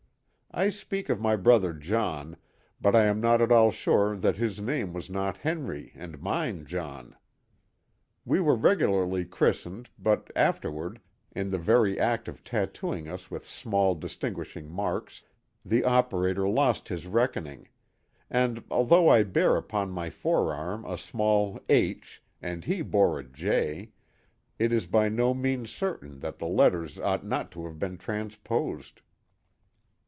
[0.53, 2.35] I speak of my brother John,
[2.81, 6.65] but I am not at all sure that his name was not Henry and mine
[6.65, 7.15] John.
[8.25, 10.99] We were regularly christened, but afterward,
[11.31, 15.23] in the very act of tattooing us with small distinguishing marks,
[15.63, 17.69] the operator lost his reckoning;
[18.29, 23.91] and although I bear upon my forearm a small "H" and he bore a "J,"
[24.59, 28.99] it is by no means certain that the letters ought not to have been transposed.